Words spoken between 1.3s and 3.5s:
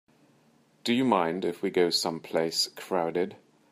if we go someplace crowded?